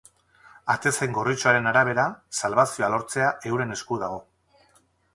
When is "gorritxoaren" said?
1.17-1.71